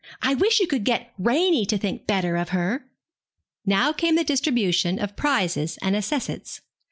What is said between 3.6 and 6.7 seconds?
Now came the distribution of prizes and accessits.